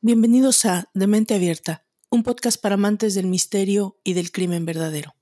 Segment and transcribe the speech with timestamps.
[0.00, 5.17] Bienvenidos a De Mente Abierta, un podcast para amantes del misterio y del crimen verdadero.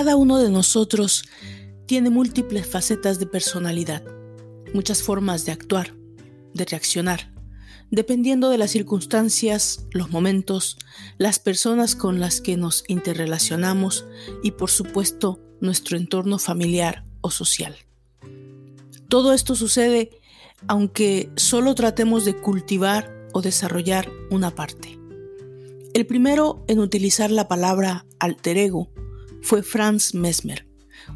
[0.00, 1.26] Cada uno de nosotros
[1.84, 4.02] tiene múltiples facetas de personalidad,
[4.72, 5.92] muchas formas de actuar,
[6.54, 7.34] de reaccionar,
[7.90, 10.78] dependiendo de las circunstancias, los momentos,
[11.18, 14.06] las personas con las que nos interrelacionamos
[14.42, 17.76] y por supuesto nuestro entorno familiar o social.
[19.10, 20.18] Todo esto sucede
[20.66, 24.98] aunque solo tratemos de cultivar o desarrollar una parte.
[25.92, 28.90] El primero en utilizar la palabra alter ego
[29.42, 30.66] fue Franz Mesmer,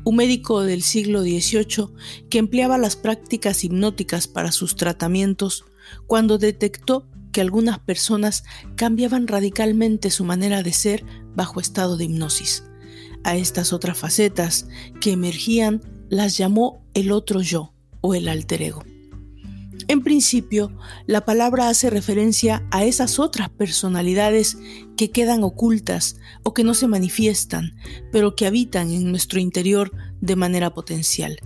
[0.04, 1.88] un médico del siglo XVIII
[2.30, 5.64] que empleaba las prácticas hipnóticas para sus tratamientos
[6.06, 8.44] cuando detectó que algunas personas
[8.76, 12.64] cambiaban radicalmente su manera de ser bajo estado de hipnosis.
[13.24, 14.68] A estas otras facetas
[15.00, 18.84] que emergían las llamó el otro yo o el alter ego.
[19.88, 20.72] En principio,
[21.06, 24.56] la palabra hace referencia a esas otras personalidades
[24.96, 27.76] que quedan ocultas o que no se manifiestan,
[28.10, 31.38] pero que habitan en nuestro interior de manera potencial.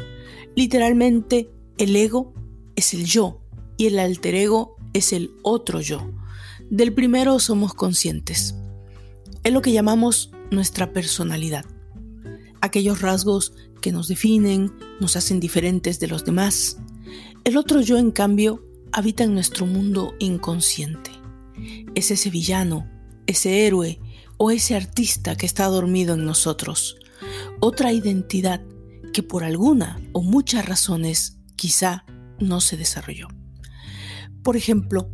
[0.54, 2.32] Literalmente, el ego
[2.76, 3.40] es el yo
[3.76, 6.10] y el alter ego es el otro yo.
[6.70, 8.54] Del primero somos conscientes.
[9.42, 11.64] Es lo que llamamos nuestra personalidad.
[12.60, 16.78] Aquellos rasgos que nos definen, nos hacen diferentes de los demás,
[17.48, 21.10] el otro yo, en cambio, habita en nuestro mundo inconsciente.
[21.94, 22.86] Es ese villano,
[23.26, 24.00] ese héroe
[24.36, 26.98] o ese artista que está dormido en nosotros.
[27.58, 28.60] Otra identidad
[29.14, 32.04] que por alguna o muchas razones quizá
[32.38, 33.28] no se desarrolló.
[34.42, 35.10] Por ejemplo,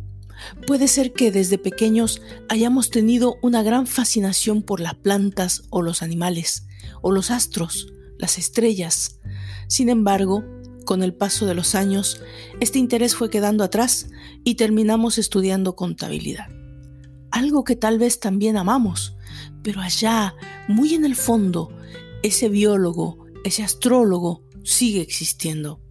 [0.67, 6.01] puede ser que desde pequeños hayamos tenido una gran fascinación por las plantas o los
[6.01, 6.67] animales,
[7.01, 9.21] o los astros, las estrellas.
[9.69, 10.43] Sin embargo,
[10.85, 12.21] con el paso de los años,
[12.59, 14.07] este interés fue quedando atrás
[14.43, 16.47] y terminamos estudiando contabilidad.
[17.31, 19.17] Algo que tal vez también amamos,
[19.61, 20.35] pero allá,
[20.67, 21.75] muy en el fondo,
[22.23, 25.81] ese biólogo, ese astrólogo sigue existiendo.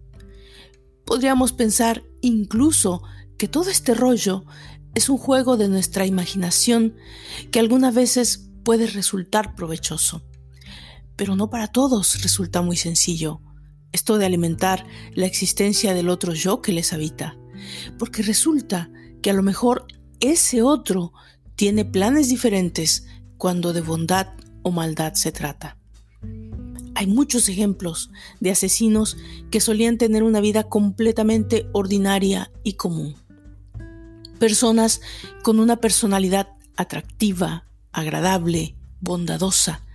[1.05, 3.03] Podríamos pensar incluso
[3.37, 4.45] que todo este rollo
[4.95, 6.95] es un juego de nuestra imaginación
[7.51, 10.23] que algunas veces puede resultar provechoso.
[11.15, 13.41] Pero no para todos resulta muy sencillo
[13.95, 17.37] esto de alimentar la existencia del otro yo que les habita.
[17.97, 18.91] Porque resulta
[19.21, 19.87] que a lo mejor
[20.19, 21.13] ese otro
[21.55, 23.07] tiene planes diferentes
[23.37, 24.27] cuando de bondad
[24.63, 25.77] o maldad se trata.
[26.93, 29.17] Hay muchos ejemplos de asesinos
[29.49, 33.15] que solían tener una vida completamente ordinaria y común.
[34.39, 35.01] Personas
[35.43, 39.85] con una personalidad atractiva, agradable, bondadosa,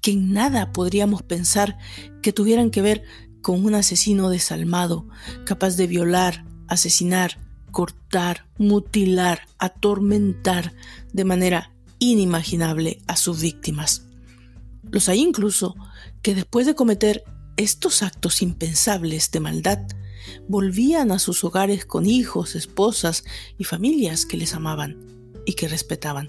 [0.00, 1.78] que en nada podríamos pensar
[2.22, 3.02] que tuvieran que ver
[3.48, 5.08] con un asesino desalmado,
[5.46, 7.38] capaz de violar, asesinar,
[7.70, 10.74] cortar, mutilar, atormentar
[11.14, 14.02] de manera inimaginable a sus víctimas.
[14.90, 15.76] Los hay incluso
[16.20, 17.24] que después de cometer
[17.56, 19.78] estos actos impensables de maldad,
[20.46, 23.24] volvían a sus hogares con hijos, esposas
[23.56, 24.98] y familias que les amaban
[25.46, 26.28] y que respetaban,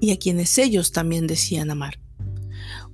[0.00, 2.00] y a quienes ellos también decían amar.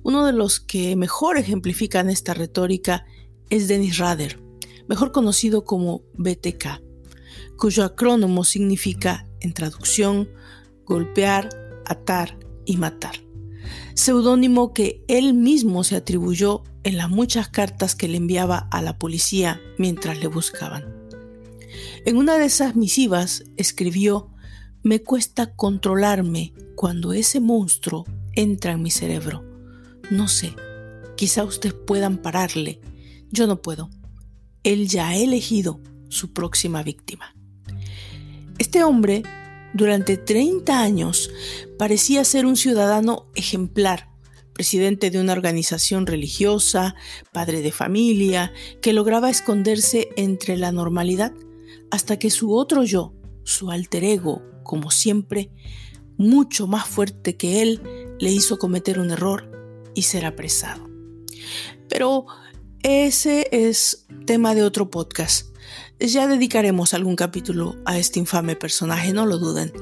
[0.03, 3.05] Uno de los que mejor ejemplifican esta retórica
[3.49, 4.39] es Dennis Rader,
[4.87, 6.81] mejor conocido como BTK,
[7.57, 10.29] cuyo acrónomo significa, en traducción,
[10.85, 11.49] golpear,
[11.85, 13.15] atar y matar.
[13.93, 18.97] Seudónimo que él mismo se atribuyó en las muchas cartas que le enviaba a la
[18.97, 20.95] policía mientras le buscaban.
[22.05, 24.31] En una de esas misivas escribió,
[24.83, 29.43] me cuesta controlarme cuando ese monstruo entra en mi cerebro.
[30.09, 30.55] No sé,
[31.17, 32.79] quizá ustedes puedan pararle
[33.31, 33.89] yo no puedo.
[34.63, 35.79] Él ya ha elegido
[36.09, 37.35] su próxima víctima.
[38.57, 39.23] Este hombre,
[39.73, 41.29] durante 30 años,
[41.77, 44.09] parecía ser un ciudadano ejemplar,
[44.53, 46.95] presidente de una organización religiosa,
[47.31, 48.51] padre de familia,
[48.81, 51.33] que lograba esconderse entre la normalidad
[51.91, 53.13] hasta que su otro yo,
[53.43, 55.51] su alter ego, como siempre,
[56.17, 57.81] mucho más fuerte que él,
[58.19, 59.51] le hizo cometer un error
[59.93, 60.89] y ser apresado.
[61.87, 62.25] Pero
[62.87, 65.47] ese es tema de otro podcast.
[65.99, 69.73] Ya dedicaremos algún capítulo a este infame personaje, no lo duden.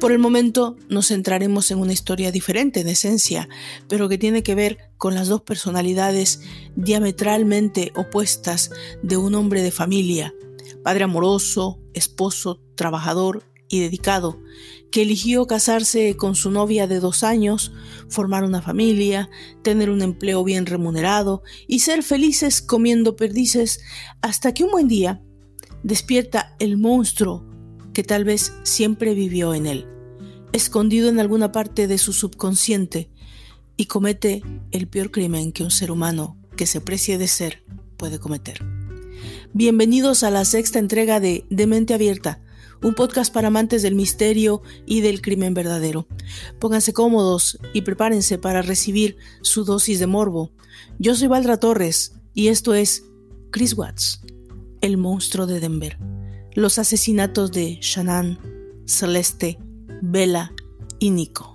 [0.00, 3.48] Por el momento nos centraremos en una historia diferente en esencia,
[3.86, 6.40] pero que tiene que ver con las dos personalidades
[6.74, 8.72] diametralmente opuestas
[9.04, 10.34] de un hombre de familia,
[10.82, 14.38] padre amoroso, esposo, trabajador y dedicado,
[14.90, 17.72] que eligió casarse con su novia de dos años,
[18.10, 19.30] formar una familia,
[19.62, 23.80] tener un empleo bien remunerado y ser felices comiendo perdices
[24.20, 25.22] hasta que un buen día
[25.82, 27.46] despierta el monstruo
[27.94, 29.86] que tal vez siempre vivió en él,
[30.52, 33.10] escondido en alguna parte de su subconsciente,
[33.78, 37.64] y comete el peor crimen que un ser humano que se precie de ser
[37.96, 38.62] puede cometer.
[39.54, 42.42] Bienvenidos a la sexta entrega de De Mente Abierta,
[42.82, 46.06] un podcast para amantes del misterio y del crimen verdadero.
[46.58, 50.52] Pónganse cómodos y prepárense para recibir su dosis de morbo.
[50.98, 53.04] Yo soy Valdra Torres y esto es
[53.50, 54.20] Chris Watts,
[54.80, 55.98] el monstruo de Denver.
[56.54, 58.38] Los asesinatos de Shannon,
[58.86, 59.58] Celeste,
[60.02, 60.52] Bella
[60.98, 61.51] y Nico.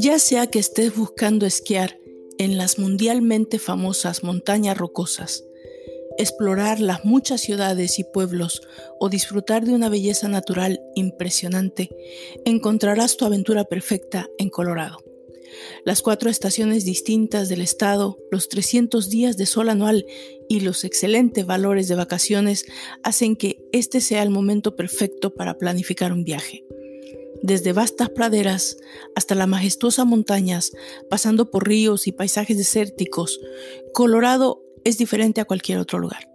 [0.00, 1.98] Ya sea que estés buscando esquiar
[2.38, 5.42] en las mundialmente famosas montañas rocosas,
[6.18, 8.62] explorar las muchas ciudades y pueblos
[9.00, 11.90] o disfrutar de una belleza natural impresionante,
[12.44, 14.98] encontrarás tu aventura perfecta en Colorado.
[15.84, 20.06] Las cuatro estaciones distintas del estado, los 300 días de sol anual
[20.48, 22.66] y los excelentes valores de vacaciones
[23.02, 26.67] hacen que este sea el momento perfecto para planificar un viaje.
[27.42, 28.76] Desde vastas praderas
[29.14, 30.72] hasta las majestuosas montañas,
[31.08, 33.40] pasando por ríos y paisajes desérticos,
[33.92, 36.28] Colorado es diferente a cualquier otro lugar.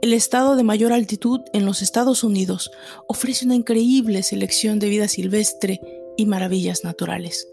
[0.00, 2.70] El estado de mayor altitud en los Estados Unidos
[3.08, 5.80] ofrece una increíble selección de vida silvestre
[6.16, 7.48] y maravillas naturales,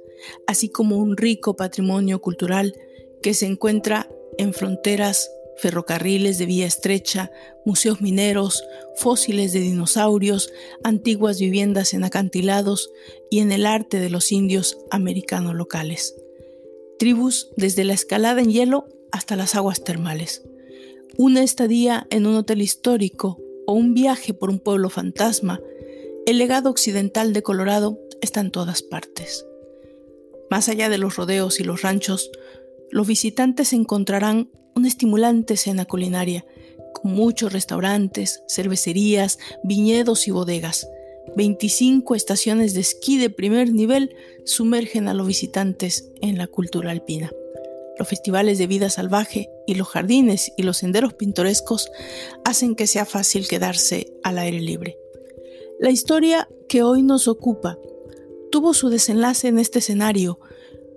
[0.46, 2.76] así como un rico patrimonio cultural
[3.24, 7.32] que se encuentra en fronteras, ferrocarriles de vía estrecha,
[7.66, 8.64] museos mineros,
[8.98, 10.52] fósiles de dinosaurios,
[10.84, 12.90] antiguas viviendas en acantilados
[13.30, 16.16] y en el arte de los indios americanos locales.
[17.00, 20.44] Tribus desde la escalada en hielo hasta las aguas termales.
[21.18, 25.62] Una estadía en un hotel histórico o un viaje por un pueblo fantasma,
[26.26, 29.46] el legado occidental de Colorado está en todas partes.
[30.50, 32.32] Más allá de los rodeos y los ranchos,
[32.92, 36.46] los visitantes encontrarán una estimulante escena culinaria,
[36.94, 40.88] con muchos restaurantes, cervecerías, viñedos y bodegas.
[41.36, 47.32] 25 estaciones de esquí de primer nivel sumergen a los visitantes en la cultura alpina
[47.98, 51.90] los festivales de vida salvaje y los jardines y los senderos pintorescos
[52.44, 54.98] hacen que sea fácil quedarse al aire libre.
[55.80, 57.78] La historia que hoy nos ocupa
[58.52, 60.40] tuvo su desenlace en este escenario,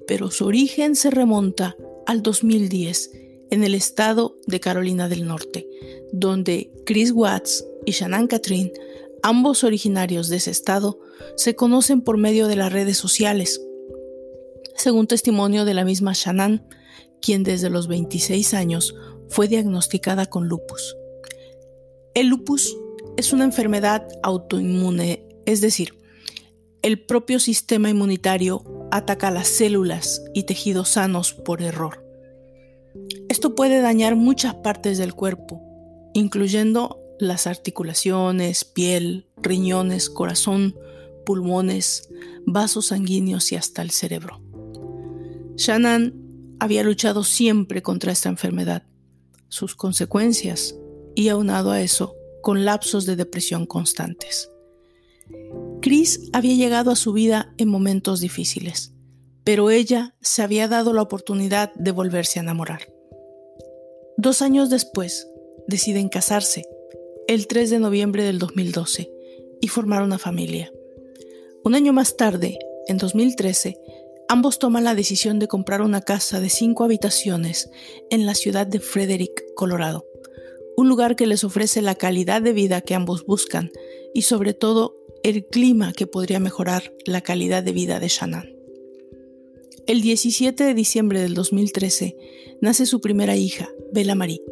[0.06, 1.76] pero su origen se remonta
[2.06, 3.12] al 2010
[3.50, 5.66] en el estado de Carolina del Norte,
[6.12, 8.72] donde Chris Watts y Shannon Catherine,
[9.22, 10.98] ambos originarios de ese estado,
[11.36, 13.60] se conocen por medio de las redes sociales.
[14.76, 16.62] Según testimonio de la misma Shannon,
[17.20, 18.94] quien desde los 26 años
[19.28, 20.96] fue diagnosticada con lupus.
[22.14, 22.76] El lupus
[23.16, 25.94] es una enfermedad autoinmune, es decir,
[26.82, 28.62] el propio sistema inmunitario
[28.92, 32.07] ataca las células y tejidos sanos por error.
[33.28, 35.62] Esto puede dañar muchas partes del cuerpo,
[36.14, 40.76] incluyendo las articulaciones, piel, riñones, corazón,
[41.26, 42.08] pulmones,
[42.46, 44.40] vasos sanguíneos y hasta el cerebro.
[45.56, 48.84] Shannon había luchado siempre contra esta enfermedad,
[49.48, 50.74] sus consecuencias
[51.14, 54.50] y aunado a eso, con lapsos de depresión constantes.
[55.80, 58.94] Chris había llegado a su vida en momentos difíciles,
[59.48, 62.92] pero ella se había dado la oportunidad de volverse a enamorar.
[64.18, 65.26] Dos años después,
[65.66, 66.68] deciden casarse,
[67.28, 69.10] el 3 de noviembre del 2012,
[69.62, 70.70] y formar una familia.
[71.64, 73.80] Un año más tarde, en 2013,
[74.28, 77.70] Ambos toman la decisión de comprar una casa de cinco habitaciones
[78.10, 80.04] en la ciudad de Frederick, Colorado,
[80.76, 83.70] un lugar que les ofrece la calidad de vida que ambos buscan
[84.12, 88.57] y sobre todo el clima que podría mejorar la calidad de vida de Shannon.
[89.88, 92.14] El 17 de diciembre del 2013
[92.60, 94.42] nace su primera hija, Bella Marie,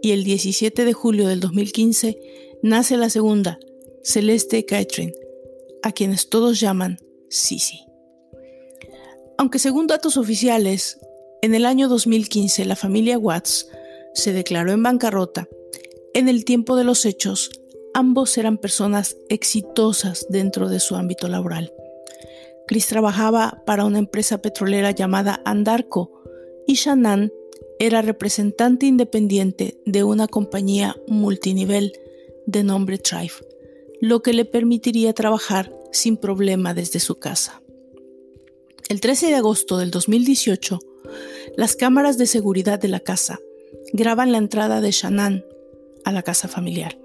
[0.00, 2.18] y el 17 de julio del 2015
[2.62, 3.58] nace la segunda,
[4.02, 5.12] Celeste Catherine,
[5.82, 6.96] a quienes todos llaman
[7.28, 7.80] Sisi.
[9.36, 10.98] Aunque según datos oficiales,
[11.42, 13.68] en el año 2015 la familia Watts
[14.14, 15.46] se declaró en bancarrota,
[16.14, 17.50] en el tiempo de los hechos,
[17.92, 21.70] ambos eran personas exitosas dentro de su ámbito laboral.
[22.70, 26.22] Chris trabajaba para una empresa petrolera llamada Andarco
[26.68, 27.32] y Shannon
[27.80, 31.92] era representante independiente de una compañía multinivel
[32.46, 33.32] de nombre Tribe,
[34.00, 37.60] lo que le permitiría trabajar sin problema desde su casa.
[38.88, 40.78] El 13 de agosto del 2018,
[41.56, 43.40] las cámaras de seguridad de la casa
[43.92, 45.44] graban la entrada de Shannon
[46.04, 46.96] a la casa familiar,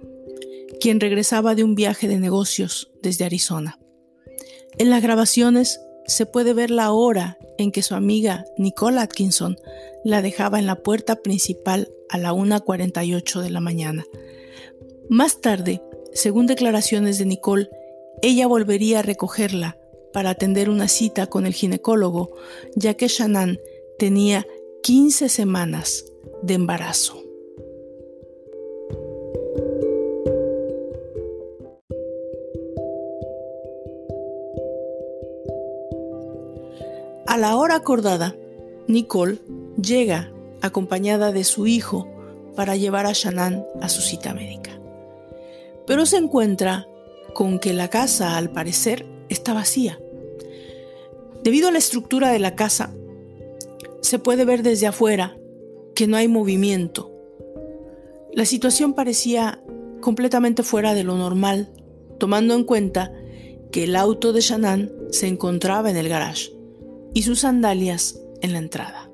[0.80, 3.80] quien regresaba de un viaje de negocios desde Arizona.
[4.78, 9.58] En las grabaciones se puede ver la hora en que su amiga Nicole Atkinson
[10.04, 14.06] la dejaba en la puerta principal a la 1.48 de la mañana.
[15.10, 15.82] Más tarde,
[16.14, 17.70] según declaraciones de Nicole,
[18.22, 19.78] ella volvería a recogerla
[20.14, 22.36] para atender una cita con el ginecólogo,
[22.76, 23.60] ya que Shannon
[23.98, 24.46] tenía
[24.84, 26.06] 15 semanas
[26.42, 27.25] de embarazo.
[37.36, 38.34] A la hora acordada,
[38.88, 39.40] Nicole
[39.76, 42.08] llega acompañada de su hijo
[42.56, 44.80] para llevar a Shannon a su cita médica.
[45.86, 46.88] Pero se encuentra
[47.34, 50.00] con que la casa, al parecer, está vacía.
[51.44, 52.94] Debido a la estructura de la casa,
[54.00, 55.38] se puede ver desde afuera
[55.94, 57.12] que no hay movimiento.
[58.32, 59.62] La situación parecía
[60.00, 61.70] completamente fuera de lo normal,
[62.18, 63.12] tomando en cuenta
[63.74, 66.55] que el auto de Shannon se encontraba en el garage
[67.16, 69.10] y sus sandalias en la entrada.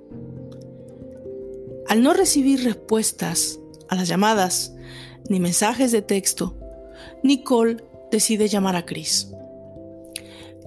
[1.88, 4.74] Al no recibir respuestas a las llamadas
[5.29, 6.58] ni mensajes de texto,
[7.24, 7.77] Nicole
[8.12, 9.29] decide llamar a Chris.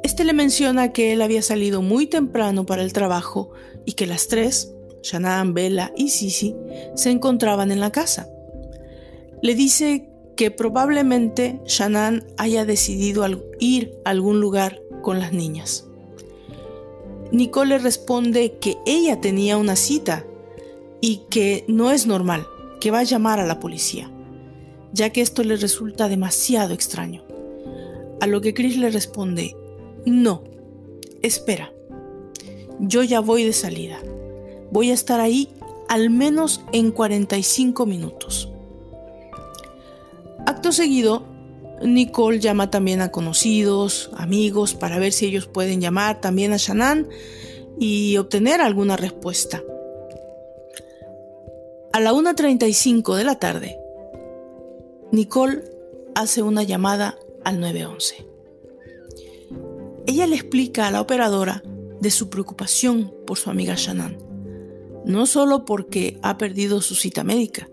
[0.05, 3.51] Este le menciona que él había salido muy temprano para el trabajo
[3.85, 4.73] y que las tres,
[5.03, 6.55] Shannon, Bella y Sisi,
[6.95, 8.29] se encontraban en la casa.
[9.43, 13.27] Le dice que probablemente Shannon haya decidido
[13.59, 15.89] ir a algún lugar con las niñas.
[17.35, 20.25] Nicole le responde que ella tenía una cita
[21.01, 22.47] y que no es normal,
[22.81, 24.09] que va a llamar a la policía,
[24.93, 27.25] ya que esto le resulta demasiado extraño.
[28.21, 29.57] A lo que Chris le responde,
[30.07, 30.45] no,
[31.23, 31.73] espera,
[32.79, 33.99] yo ya voy de salida,
[34.71, 35.49] voy a estar ahí
[35.89, 38.49] al menos en 45 minutos.
[40.47, 41.25] Acto seguido,
[41.83, 47.09] Nicole llama también a conocidos, amigos, para ver si ellos pueden llamar también a Shannon
[47.79, 49.63] y obtener alguna respuesta.
[51.93, 53.79] A la 1.35 de la tarde,
[55.13, 55.63] Nicole
[56.15, 58.27] hace una llamada al 911.
[60.07, 61.63] Ella le explica a la operadora
[62.01, 64.19] de su preocupación por su amiga Shannon,
[65.05, 67.69] no solo porque ha perdido su cita médica,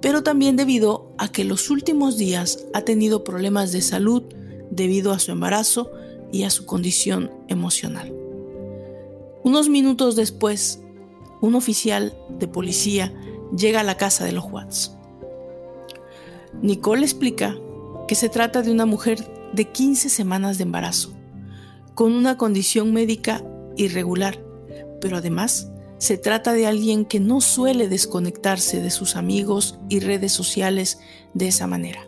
[0.00, 4.22] pero también debido a que los últimos días ha tenido problemas de salud
[4.70, 5.90] debido a su embarazo
[6.32, 8.12] y a su condición emocional.
[9.42, 10.80] Unos minutos después,
[11.40, 13.14] un oficial de policía
[13.56, 14.92] llega a la casa de los Watts.
[16.60, 17.56] Nicole explica
[18.06, 19.18] que se trata de una mujer
[19.52, 21.12] de 15 semanas de embarazo,
[21.94, 23.44] con una condición médica
[23.76, 24.42] irregular,
[25.00, 30.32] pero además se trata de alguien que no suele desconectarse de sus amigos y redes
[30.32, 31.00] sociales
[31.34, 32.06] de esa manera.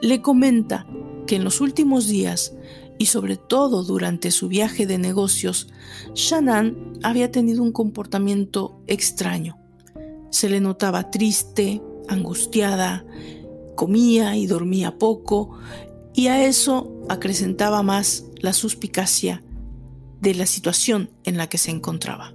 [0.00, 0.86] Le comenta
[1.26, 2.54] que en los últimos días,
[2.98, 5.68] y sobre todo durante su viaje de negocios,
[6.14, 9.58] Shannon había tenido un comportamiento extraño.
[10.30, 13.04] Se le notaba triste, angustiada,
[13.76, 15.58] comía y dormía poco,
[16.12, 19.42] y a eso acrecentaba más la suspicacia
[20.20, 22.34] de la situación en la que se encontraba.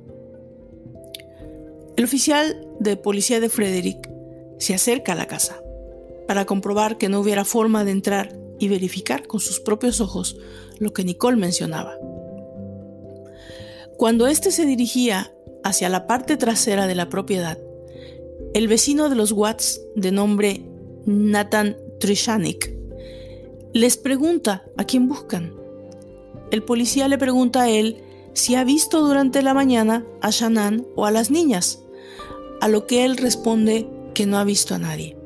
[1.99, 4.09] El oficial de policía de Frederick
[4.57, 5.61] se acerca a la casa
[6.29, 10.37] para comprobar que no hubiera forma de entrar y verificar con sus propios ojos
[10.77, 11.97] lo que Nicole mencionaba.
[13.97, 15.33] Cuando éste se dirigía
[15.65, 17.59] hacia la parte trasera de la propiedad,
[18.53, 20.63] el vecino de los Watts, de nombre
[21.05, 22.77] Nathan Trishanik,
[23.73, 25.53] les pregunta a quién buscan.
[26.51, 28.01] El policía le pregunta a él
[28.31, 31.83] si ha visto durante la mañana a Shannon o a las niñas,
[32.61, 35.17] a lo que él responde que no ha visto a nadie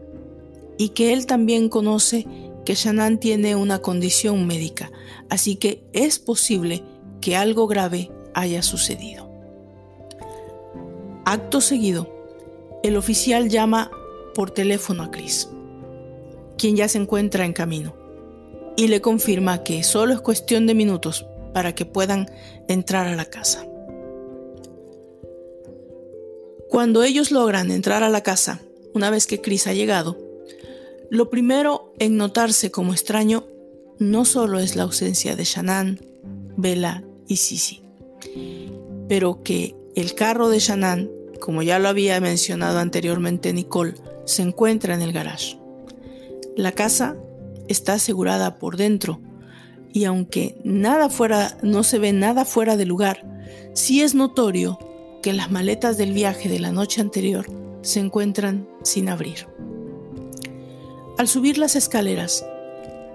[0.77, 2.25] y que él también conoce
[2.65, 4.91] que Shannon tiene una condición médica,
[5.29, 6.83] así que es posible
[7.21, 9.29] que algo grave haya sucedido.
[11.25, 12.13] Acto seguido,
[12.83, 13.91] el oficial llama
[14.33, 15.49] por teléfono a Chris,
[16.57, 17.95] quien ya se encuentra en camino,
[18.75, 22.27] y le confirma que solo es cuestión de minutos para que puedan
[22.67, 23.65] entrar a la casa.
[26.73, 28.59] Cuando ellos logran entrar a la casa,
[28.95, 30.17] una vez que Chris ha llegado,
[31.11, 33.43] Lo primero en notarse como extraño
[33.99, 36.01] no solo es la ausencia de Shannon,
[36.57, 37.83] Bella y Sisi,
[39.07, 43.93] pero que el carro de Shannon, como ya lo había mencionado anteriormente Nicole,
[44.25, 45.59] se encuentra en el garage.
[46.57, 47.15] La casa
[47.67, 49.21] está asegurada por dentro
[49.93, 53.23] y aunque nada fuera, no se ve nada fuera de lugar,
[53.75, 54.79] sí es notorio
[55.23, 57.47] que las maletas del viaje de la noche anterior
[57.81, 59.47] se encuentran sin abrir.
[61.17, 62.45] Al subir las escaleras,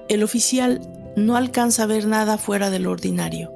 [0.08, 0.80] el oficial
[1.16, 3.52] no alcanza a ver nada fuera del ordinario,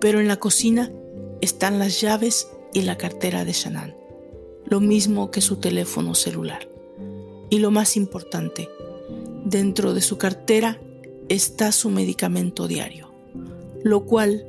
[0.00, 0.92] pero en la cocina
[1.40, 3.94] están las llaves y la cartera de Shannon,
[4.66, 6.68] lo mismo que su teléfono celular.
[7.50, 8.68] Y lo más importante,
[9.44, 10.80] dentro de su cartera
[11.28, 13.12] está su medicamento diario,
[13.82, 14.46] lo cual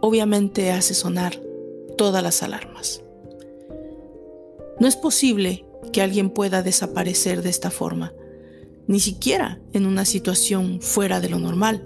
[0.00, 1.47] obviamente hace sonar
[1.98, 3.02] todas las alarmas.
[4.80, 8.14] No es posible que alguien pueda desaparecer de esta forma,
[8.86, 11.84] ni siquiera en una situación fuera de lo normal,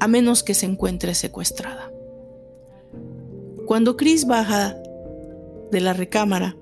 [0.00, 1.92] a menos que se encuentre secuestrada.
[3.66, 4.76] Cuando Chris baja
[5.70, 6.56] de la recámara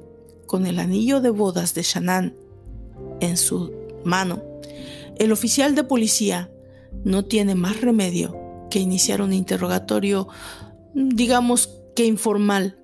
[0.46, 2.36] con el anillo de bodas de Shannon
[3.20, 3.72] en su
[4.04, 4.42] mano,
[5.16, 6.50] el oficial de policía
[7.04, 8.36] no tiene más remedio
[8.70, 10.28] que iniciar un interrogatorio,
[10.94, 12.79] digamos que informal,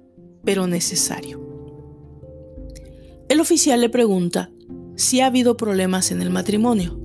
[0.47, 1.39] pero necesario.
[3.29, 4.51] El oficial le pregunta
[4.95, 6.99] si ha habido problemas en el matrimonio,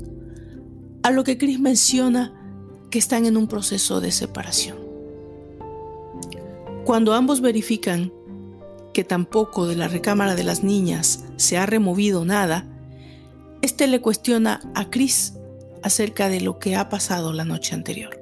[1.03, 2.37] a lo que Chris menciona
[2.89, 4.77] que están en un proceso de separación.
[6.85, 8.13] Cuando ambos verifican
[8.93, 12.67] que tampoco de la recámara de las niñas se ha removido nada,
[13.61, 15.33] este le cuestiona a Chris
[15.81, 18.21] acerca de lo que ha pasado la noche anterior.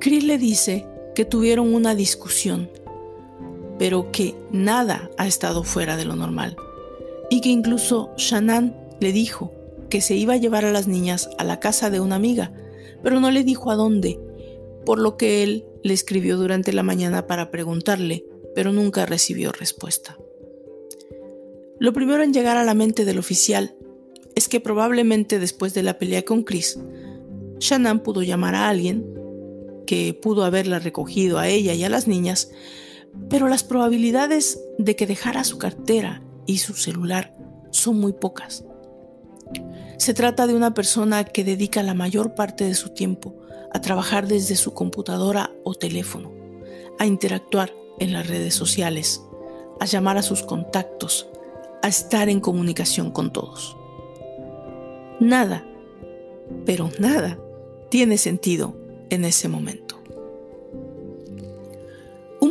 [0.00, 2.70] Chris le dice que tuvieron una discusión,
[3.78, 6.56] pero que nada ha estado fuera de lo normal
[7.30, 9.52] y que incluso Shannon le dijo
[9.90, 12.52] que se iba a llevar a las niñas a la casa de una amiga,
[13.02, 14.18] pero no le dijo a dónde,
[14.84, 18.24] por lo que él le escribió durante la mañana para preguntarle,
[18.54, 20.18] pero nunca recibió respuesta.
[21.78, 23.76] Lo primero en llegar a la mente del oficial
[24.34, 26.78] es que probablemente después de la pelea con Chris,
[27.60, 29.06] Shannon pudo llamar a alguien
[29.86, 32.50] que pudo haberla recogido a ella y a las niñas,
[33.28, 37.36] pero las probabilidades de que dejara su cartera y su celular
[37.70, 38.64] son muy pocas.
[39.98, 43.34] Se trata de una persona que dedica la mayor parte de su tiempo
[43.72, 46.32] a trabajar desde su computadora o teléfono,
[46.98, 49.22] a interactuar en las redes sociales,
[49.80, 51.28] a llamar a sus contactos,
[51.82, 53.76] a estar en comunicación con todos.
[55.20, 55.66] Nada,
[56.64, 57.38] pero nada,
[57.90, 58.76] tiene sentido
[59.10, 59.97] en ese momento.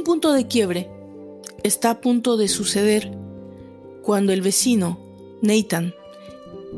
[0.08, 0.90] Un punto de quiebre
[1.64, 3.12] está a punto de suceder
[4.04, 5.02] cuando el vecino,
[5.42, 5.94] Nathan,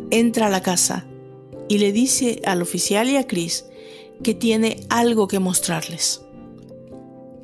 [0.09, 1.05] entra a la casa
[1.67, 3.67] y le dice al oficial y a Chris
[4.23, 6.21] que tiene algo que mostrarles.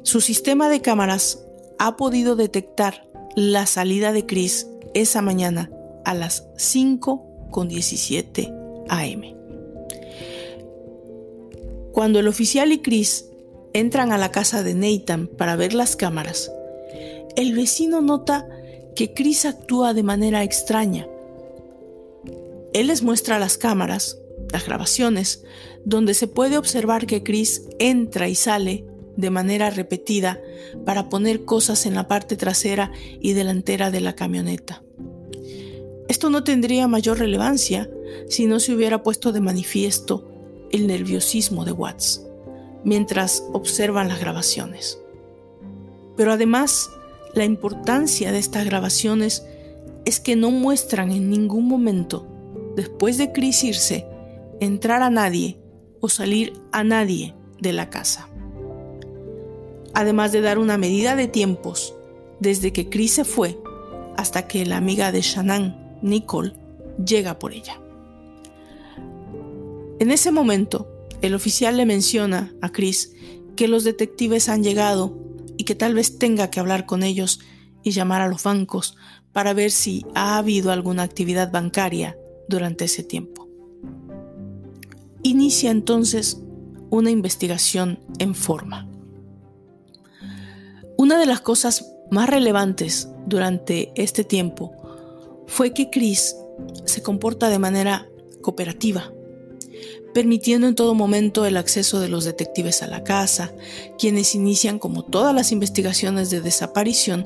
[0.01, 1.45] Su sistema de cámaras
[1.77, 5.69] ha podido detectar la salida de Chris esa mañana
[6.03, 8.51] a las 5 con 17
[8.89, 9.21] am.
[11.91, 13.29] Cuando el oficial y Chris
[13.75, 16.49] entran a la casa de Nathan para ver las cámaras,
[17.35, 18.47] el vecino nota
[18.95, 21.09] que Chris actúa de manera extraña.
[22.71, 24.17] Él les muestra las cámaras,
[24.53, 25.43] las grabaciones,
[25.83, 28.85] donde se puede observar que Chris entra y sale
[29.17, 30.39] de manera repetida
[30.85, 34.83] para poner cosas en la parte trasera y delantera de la camioneta.
[36.07, 37.89] Esto no tendría mayor relevancia
[38.29, 40.31] si no se hubiera puesto de manifiesto
[40.71, 42.24] el nerviosismo de Watts
[42.85, 44.99] mientras observan las grabaciones.
[46.15, 46.89] Pero además,
[47.33, 49.45] la importancia de estas grabaciones
[50.05, 52.25] es que no muestran en ningún momento,
[52.77, 54.07] después de Chris irse,
[54.61, 55.59] entrar a nadie
[55.99, 58.29] o salir a nadie de la casa.
[59.93, 61.95] Además de dar una medida de tiempos
[62.39, 63.57] desde que Chris se fue
[64.15, 66.53] hasta que la amiga de Shannon, Nicole,
[67.03, 67.81] llega por ella.
[69.99, 70.87] En ese momento,
[71.21, 73.13] el oficial le menciona a Chris
[73.55, 75.17] que los detectives han llegado
[75.57, 77.39] y que tal vez tenga que hablar con ellos
[77.83, 78.97] y llamar a los bancos
[79.31, 83.47] para ver si ha habido alguna actividad bancaria durante ese tiempo.
[85.23, 86.41] Inicia entonces
[86.89, 88.87] una investigación en forma.
[90.97, 94.71] Una de las cosas más relevantes durante este tiempo
[95.47, 96.35] fue que Chris
[96.85, 98.07] se comporta de manera
[98.41, 99.11] cooperativa
[100.15, 103.51] permitiendo en todo momento el acceso de los detectives a la casa,
[103.99, 107.25] quienes inician, como todas las investigaciones de desaparición,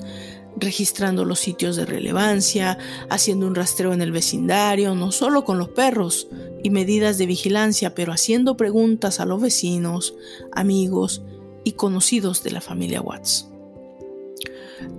[0.57, 2.79] registrando los sitios de relevancia,
[3.11, 6.29] haciendo un rastreo en el vecindario, no solo con los perros
[6.63, 10.15] y medidas de vigilancia, pero haciendo preguntas a los vecinos,
[10.51, 11.21] amigos
[11.63, 13.49] y conocidos de la familia Watts.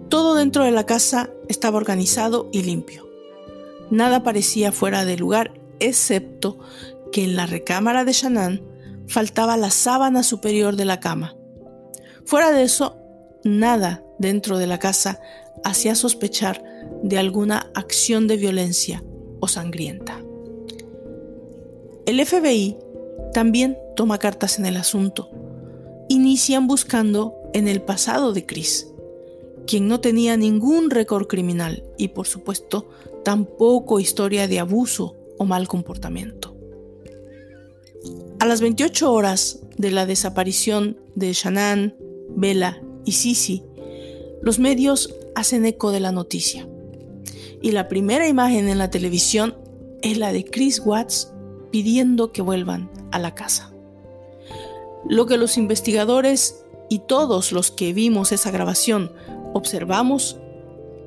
[0.09, 3.11] Todo dentro de la casa estaba organizado y limpio.
[3.91, 6.57] Nada parecía fuera de lugar, excepto
[7.13, 8.63] que en la recámara de Shannon
[9.07, 11.37] faltaba la sábana superior de la cama.
[12.25, 12.97] Fuera de eso,
[13.45, 15.21] nada dentro de la casa
[15.65, 16.63] hacía sospechar
[17.03, 19.03] de alguna acción de violencia
[19.41, 20.21] o sangrienta.
[22.07, 22.77] El FBI
[23.33, 25.31] también toma cartas en el asunto.
[26.09, 28.89] Inician buscando en el pasado de Chris,
[29.67, 32.89] quien no tenía ningún récord criminal y por supuesto
[33.25, 36.40] tampoco historia de abuso o mal comportamiento.
[38.41, 41.95] A las 28 horas de la desaparición de Shannon,
[42.31, 43.63] Bella y Sisi,
[44.41, 46.67] los medios hacen eco de la noticia.
[47.61, 49.57] Y la primera imagen en la televisión
[50.01, 51.35] es la de Chris Watts
[51.71, 53.75] pidiendo que vuelvan a la casa.
[55.07, 59.13] Lo que los investigadores y todos los que vimos esa grabación
[59.53, 60.39] observamos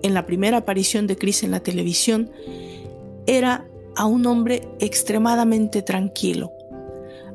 [0.04, 2.30] en la primera aparición de Chris en la televisión
[3.26, 6.52] era a un hombre extremadamente tranquilo,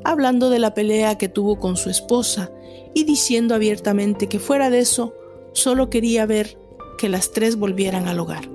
[0.03, 2.51] hablando de la pelea que tuvo con su esposa
[2.93, 5.13] y diciendo abiertamente que fuera de eso
[5.53, 6.57] solo quería ver
[6.97, 8.49] que las tres volvieran al hogar.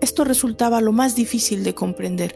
[0.00, 2.34] Esto resultaba lo más difícil de comprender,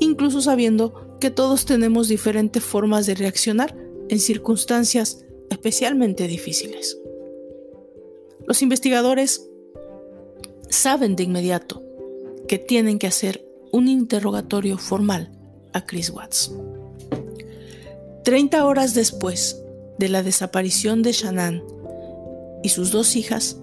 [0.00, 3.74] incluso sabiendo que todos tenemos diferentes formas de reaccionar
[4.08, 6.98] en circunstancias especialmente difíciles.
[8.46, 9.48] Los investigadores
[10.68, 11.82] saben de inmediato
[12.46, 15.32] que tienen que hacer un interrogatorio formal
[15.72, 16.52] a Chris Watts.
[18.26, 19.62] Treinta horas después
[20.00, 21.62] de la desaparición de Shannon
[22.60, 23.60] y sus dos hijas,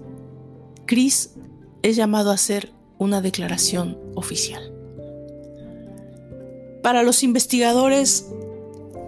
[0.86, 1.34] Chris
[1.82, 4.72] es llamado a hacer una declaración oficial.
[6.82, 8.26] Para los investigadores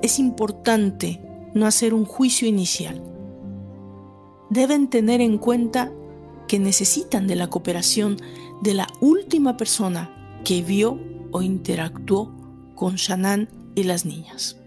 [0.02, 1.22] es importante
[1.54, 3.02] no hacer un juicio inicial.
[4.50, 5.90] Deben tener en cuenta
[6.48, 8.18] que necesitan de la cooperación
[8.60, 11.00] de la última persona que vio
[11.32, 12.30] o interactuó
[12.74, 14.58] con Shannon y las niñas.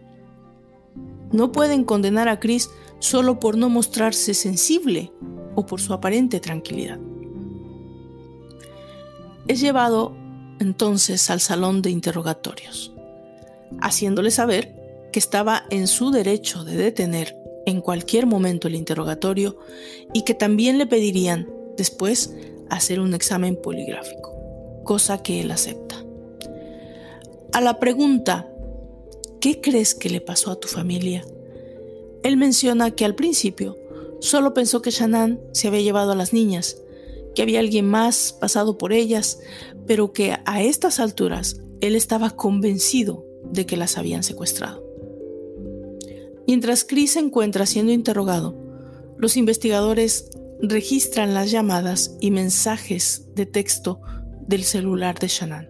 [1.31, 5.11] No pueden condenar a Chris solo por no mostrarse sensible
[5.55, 6.99] o por su aparente tranquilidad.
[9.47, 10.15] Es llevado
[10.59, 12.93] entonces al salón de interrogatorios,
[13.81, 14.75] haciéndole saber
[15.11, 19.57] que estaba en su derecho de detener en cualquier momento el interrogatorio
[20.13, 22.35] y que también le pedirían después
[22.69, 25.95] hacer un examen poligráfico, cosa que él acepta.
[27.53, 28.47] A la pregunta,
[29.39, 31.25] ¿qué crees que le pasó a tu familia?
[32.23, 33.77] Él menciona que al principio
[34.19, 36.77] solo pensó que Shannon se había llevado a las niñas,
[37.33, 39.39] que había alguien más pasado por ellas,
[39.87, 44.83] pero que a estas alturas él estaba convencido de que las habían secuestrado.
[46.47, 48.55] Mientras Chris se encuentra siendo interrogado,
[49.17, 54.01] los investigadores registran las llamadas y mensajes de texto
[54.47, 55.69] del celular de Shannon.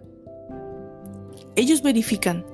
[1.54, 2.46] Ellos verifican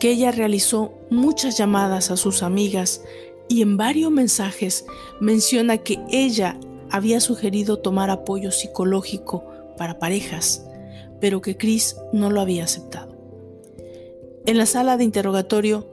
[0.00, 3.02] que ella realizó muchas llamadas a sus amigas
[3.48, 4.84] y en varios mensajes
[5.20, 6.58] menciona que ella
[6.90, 9.44] había sugerido tomar apoyo psicológico
[9.76, 10.66] para parejas,
[11.20, 13.16] pero que Chris no lo había aceptado.
[14.46, 15.88] En la sala de interrogatorio,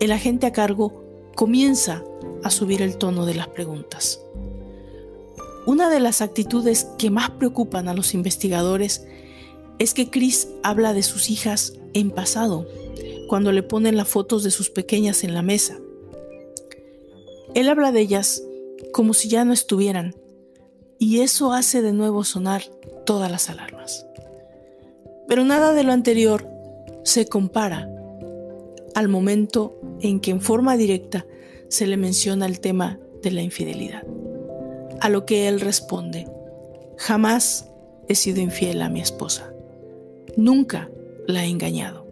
[0.00, 2.04] el agente a cargo comienza
[2.44, 4.20] a subir el tono de las preguntas.
[5.66, 9.06] Una de las actitudes que más preocupan a los investigadores
[9.78, 12.66] es que Chris habla de sus hijas en pasado,
[13.28, 15.78] cuando le ponen las fotos de sus pequeñas en la mesa.
[17.54, 18.42] Él habla de ellas
[18.92, 20.16] como si ya no estuvieran,
[20.98, 22.62] y eso hace de nuevo sonar
[23.06, 24.04] todas las alarmas.
[25.28, 26.48] Pero nada de lo anterior
[27.04, 27.88] se compara
[28.94, 31.24] al momento en que en forma directa
[31.68, 34.02] se le menciona el tema de la infidelidad.
[35.00, 36.26] A lo que él responde,
[36.96, 37.70] jamás
[38.08, 39.52] he sido infiel a mi esposa.
[40.36, 40.90] Nunca
[41.26, 42.07] la he engañado.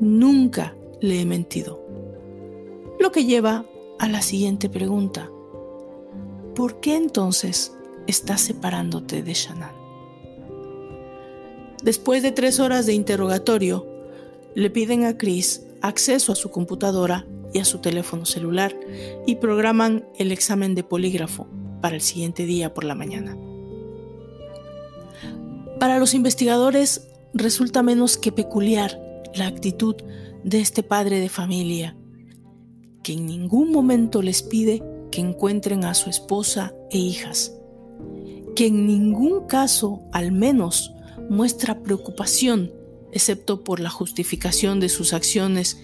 [0.00, 1.82] Nunca le he mentido.
[3.00, 3.64] Lo que lleva
[3.98, 5.30] a la siguiente pregunta.
[6.54, 7.74] ¿Por qué entonces
[8.06, 9.70] estás separándote de Shannon?
[11.82, 13.86] Después de tres horas de interrogatorio,
[14.54, 18.74] le piden a Chris acceso a su computadora y a su teléfono celular
[19.26, 21.46] y programan el examen de polígrafo
[21.80, 23.36] para el siguiente día por la mañana.
[25.78, 28.98] Para los investigadores resulta menos que peculiar
[29.38, 29.96] la actitud
[30.44, 31.96] de este padre de familia,
[33.02, 37.52] que en ningún momento les pide que encuentren a su esposa e hijas.
[38.54, 40.94] que en ningún caso, al menos,
[41.28, 42.72] muestra preocupación,
[43.12, 45.78] excepto por la justificación de sus acciones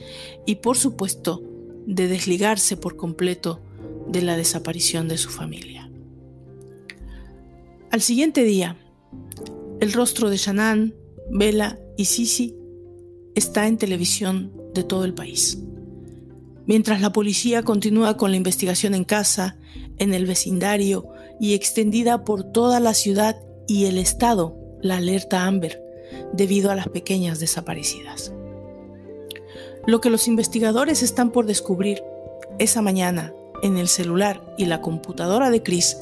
[0.46, 1.42] y, por supuesto,
[1.86, 3.60] de desligarse por completo
[4.08, 5.90] de la desaparición de su familia.
[7.90, 8.78] Al siguiente día,
[9.80, 10.94] el rostro de Shannon,
[11.30, 12.56] Bella y Sisi
[13.34, 15.58] está en televisión de todo el país.
[16.66, 19.56] Mientras la policía continúa con la investigación en casa,
[19.98, 21.08] en el vecindario
[21.40, 25.82] y extendida por toda la ciudad y el estado, la alerta Amber,
[26.32, 28.32] debido a las pequeñas desaparecidas.
[29.86, 32.02] Lo que los investigadores están por descubrir
[32.58, 35.96] esa mañana en el celular y la computadora de Chris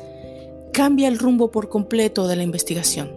[0.72, 3.12] cambia el rumbo por completo de la investigación.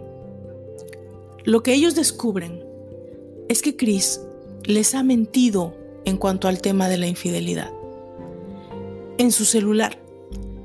[1.44, 2.63] Lo que ellos descubren
[3.48, 4.20] es que Chris
[4.64, 7.70] les ha mentido en cuanto al tema de la infidelidad.
[9.18, 9.98] En su celular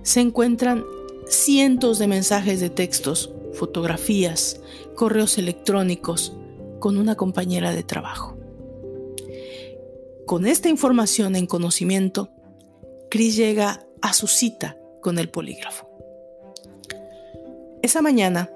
[0.04, 0.84] se encuentran
[1.28, 4.62] cientos de mensajes de textos, fotografías,
[4.96, 6.34] correos electrónicos
[6.80, 8.38] con una compañera de trabajo.
[10.26, 12.30] Con esta información en conocimiento,
[13.10, 15.90] Chris llega a su cita con el polígrafo.
[17.82, 18.50] Esa mañana,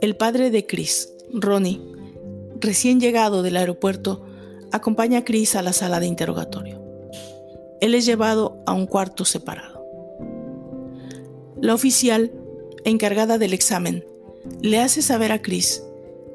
[0.00, 1.80] el padre de Chris, Ronnie,
[2.60, 4.24] recién llegado del aeropuerto,
[4.72, 6.80] acompaña a Chris a la sala de interrogatorio.
[7.80, 9.84] Él es llevado a un cuarto separado.
[11.60, 12.32] La oficial,
[12.84, 14.04] encargada del examen,
[14.60, 15.82] le hace saber a Chris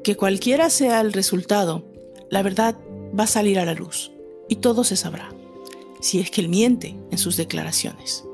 [0.04, 1.84] que cualquiera sea el resultado,
[2.30, 2.76] la verdad
[3.18, 4.12] va a salir a la luz
[4.48, 5.32] y todo se sabrá,
[6.00, 8.24] si es que él miente en sus declaraciones.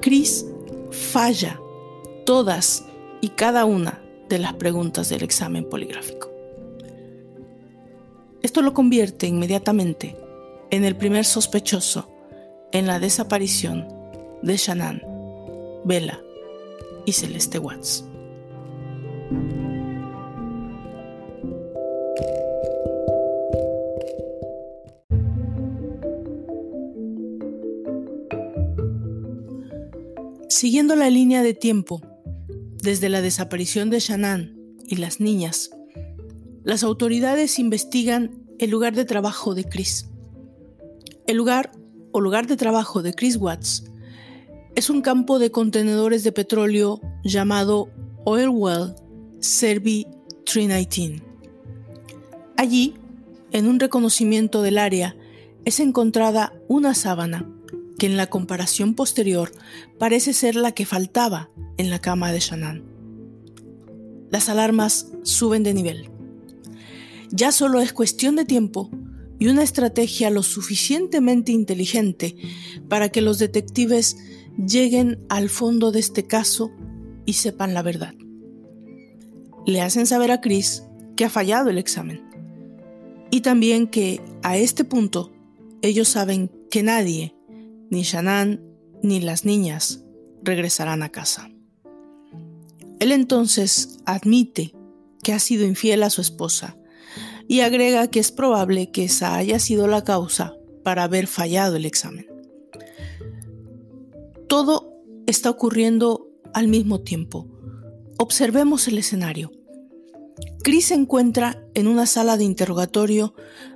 [0.00, 0.46] Chris
[0.90, 1.60] falla
[2.24, 2.84] todas
[3.20, 6.30] y cada una de las preguntas del examen poligráfico.
[8.42, 10.16] Esto lo convierte inmediatamente
[10.70, 12.08] en el primer sospechoso
[12.72, 13.88] en la desaparición
[14.40, 15.02] de Shannon,
[15.84, 16.20] Bella
[17.04, 18.04] y Celeste Watts.
[30.48, 32.00] Siguiendo la línea de tiempo,
[32.82, 35.70] desde la desaparición de Shannon y las niñas,
[36.62, 40.08] las autoridades investigan el lugar de trabajo de Chris.
[41.26, 41.72] El lugar
[42.12, 43.84] o lugar de trabajo de Chris Watts
[44.74, 47.88] es un campo de contenedores de petróleo llamado
[48.24, 48.94] Oil Well
[49.40, 50.06] Servi
[50.44, 51.22] 319.
[52.56, 52.94] Allí,
[53.52, 55.16] en un reconocimiento del área,
[55.64, 57.48] es encontrada una sábana
[58.00, 59.52] que en la comparación posterior
[59.98, 62.82] parece ser la que faltaba en la cama de Shannon.
[64.30, 66.10] Las alarmas suben de nivel.
[67.30, 68.88] Ya solo es cuestión de tiempo
[69.38, 72.36] y una estrategia lo suficientemente inteligente
[72.88, 74.16] para que los detectives
[74.56, 76.70] lleguen al fondo de este caso
[77.26, 78.14] y sepan la verdad.
[79.66, 80.84] Le hacen saber a Chris
[81.16, 82.22] que ha fallado el examen
[83.30, 85.32] y también que a este punto
[85.82, 87.34] ellos saben que nadie
[87.90, 88.64] ni Shannon
[89.02, 90.04] ni las niñas
[90.42, 91.50] regresarán a casa.
[92.98, 94.74] Él entonces admite
[95.22, 96.76] que ha sido infiel a su esposa
[97.48, 101.84] y agrega que es probable que esa haya sido la causa para haber fallado el
[101.84, 102.26] examen.
[104.48, 104.92] Todo
[105.26, 107.48] está ocurriendo al mismo tiempo.
[108.18, 109.52] Observemos el escenario.
[110.62, 113.34] Chris se encuentra en una sala de interrogatorio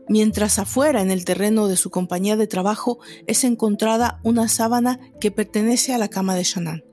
[0.08, 5.30] mientras afuera en el terreno de su compañía de trabajo es encontrada una sábana que
[5.30, 6.84] pertenece a la cama de Shannon.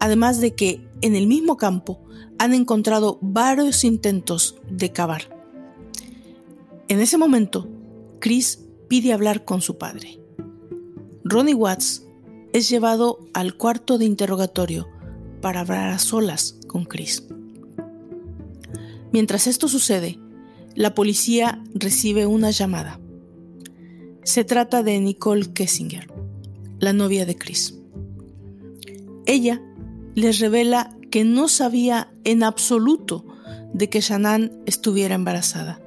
[0.00, 2.04] Además de que en el mismo campo
[2.38, 5.34] han encontrado varios intentos de cavar.
[6.88, 7.68] En ese momento,
[8.20, 10.20] Chris pide hablar con su padre.
[11.24, 12.06] Ronnie Watts
[12.52, 14.88] es llevado al cuarto de interrogatorio
[15.40, 17.26] para hablar a solas con Chris.
[19.12, 20.18] Mientras esto sucede,
[20.74, 23.00] la policía recibe una llamada.
[24.24, 26.12] Se trata de Nicole Kessinger,
[26.78, 27.78] la novia de Chris.
[29.24, 29.62] Ella
[30.14, 33.24] les revela que no sabía en absoluto
[33.72, 35.80] de que Shannon estuviera embarazada,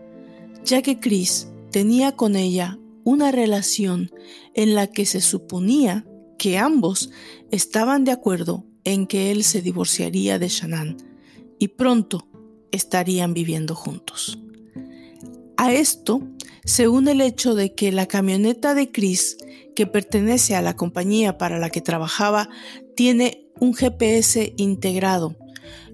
[0.63, 4.11] ya que Chris tenía con ella una relación
[4.53, 6.05] en la que se suponía
[6.37, 7.11] que ambos
[7.51, 10.97] estaban de acuerdo en que él se divorciaría de Shannon
[11.59, 12.28] y pronto
[12.71, 14.39] estarían viviendo juntos.
[15.57, 16.21] A esto
[16.63, 19.37] se une el hecho de que la camioneta de Chris,
[19.75, 22.49] que pertenece a la compañía para la que trabajaba,
[22.95, 25.35] tiene un GPS integrado,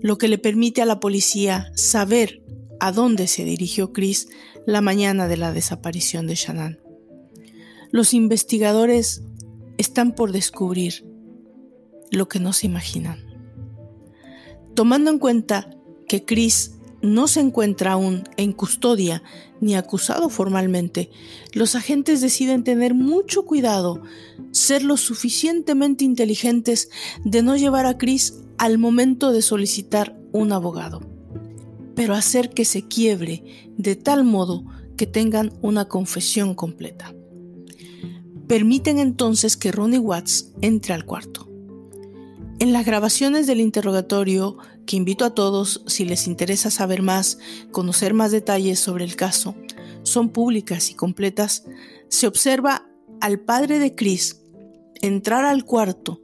[0.02, 2.44] lo que le permite a la policía saber
[2.80, 4.28] a dónde se dirigió Chris
[4.66, 6.80] la mañana de la desaparición de Shannon.
[7.92, 9.24] Los investigadores
[9.78, 11.06] están por descubrir
[12.12, 13.20] lo que no se imaginan.
[14.74, 15.70] Tomando en cuenta
[16.08, 19.22] que Chris no se encuentra aún en custodia
[19.62, 21.10] ni acusado formalmente,
[21.54, 24.02] los agentes deciden tener mucho cuidado,
[24.52, 26.90] ser lo suficientemente inteligentes
[27.24, 31.02] de no llevar a Chris al momento de solicitar un abogado,
[31.96, 33.44] pero hacer que se quiebre
[33.78, 34.66] de tal modo
[34.98, 37.14] que tengan una confesión completa.
[38.48, 41.55] Permiten entonces que Ronnie Watts entre al cuarto.
[42.66, 47.38] En las grabaciones del interrogatorio, que invito a todos, si les interesa saber más,
[47.70, 49.54] conocer más detalles sobre el caso,
[50.02, 51.66] son públicas y completas,
[52.08, 52.90] se observa
[53.22, 54.42] al padre de Chris
[55.04, 56.24] entrar al cuarto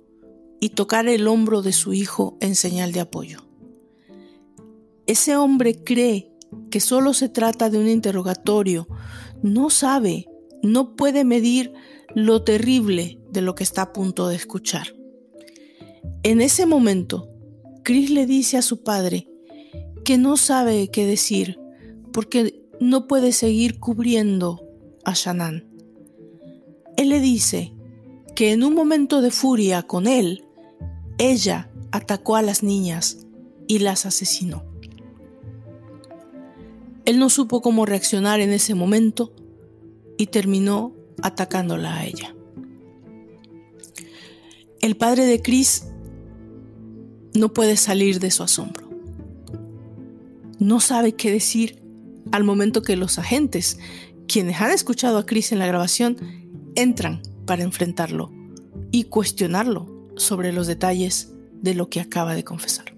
[0.59, 3.45] y tocar el hombro de su hijo en señal de apoyo.
[5.05, 6.31] Ese hombre cree
[6.71, 8.87] que solo se trata de un interrogatorio,
[9.43, 10.25] no sabe,
[10.63, 11.71] no puede medir
[12.15, 14.95] lo terrible de lo que está a punto de escuchar.
[16.23, 17.29] En ese momento,
[17.83, 19.27] Chris le dice a su padre
[20.03, 21.59] que no sabe qué decir
[22.11, 24.67] porque no puede seguir cubriendo
[25.03, 25.65] a Shannon.
[26.97, 27.73] Él le dice
[28.35, 30.45] que en un momento de furia con él,
[31.17, 33.25] ella atacó a las niñas
[33.67, 34.63] y las asesinó.
[37.05, 39.33] Él no supo cómo reaccionar en ese momento
[40.17, 42.35] y terminó atacándola a ella.
[44.81, 45.90] El padre de Chris
[47.33, 48.89] no puede salir de su asombro.
[50.59, 51.81] No sabe qué decir
[52.31, 53.79] al momento que los agentes,
[54.27, 56.17] quienes han escuchado a Chris en la grabación,
[56.75, 58.31] entran para enfrentarlo
[58.91, 62.95] y cuestionarlo sobre los detalles de lo que acaba de confesar.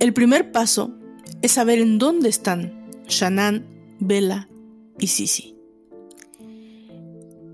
[0.00, 0.94] El primer paso
[1.42, 3.66] es saber en dónde están Shannon,
[4.00, 4.48] Bella
[4.98, 5.56] y Sisi.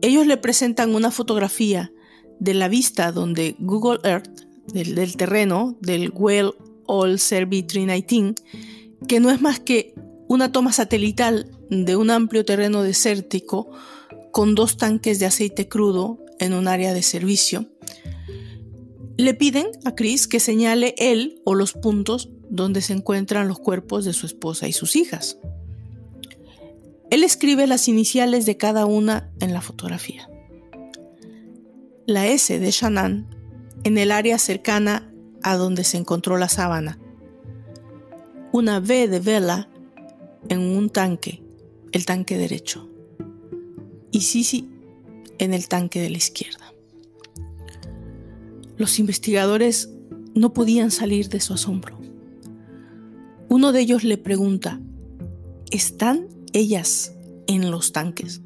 [0.03, 1.93] Ellos le presentan una fotografía
[2.39, 6.53] de la vista donde Google Earth, del, terreno, del Well
[6.87, 8.35] All Servi 319,
[9.07, 9.95] que no es más que
[10.29, 13.71] una toma satelital de un amplio terreno desértico
[14.33, 17.67] con dos tanques de aceite crudo en un área de servicio,
[19.17, 24.05] le piden a Chris que señale él o los puntos donde se encuentran los cuerpos
[24.05, 25.39] de su esposa y sus hijas.
[27.11, 30.31] Él escribe las iniciales de cada una en la fotografía.
[32.07, 33.40] La S de Shannon
[33.85, 35.13] en el área cercana
[35.43, 36.99] a donde se encontró la sábana.
[38.53, 39.69] Una V de vela
[40.49, 41.43] en un tanque,
[41.93, 42.89] el tanque derecho.
[44.11, 44.69] Y Sisi
[45.39, 46.73] en el tanque de la izquierda.
[48.77, 49.91] Los investigadores
[50.35, 51.99] no podían salir de su asombro.
[53.49, 54.81] Uno de ellos le pregunta,
[55.71, 57.15] ¿están ellas
[57.47, 58.43] en los tanques?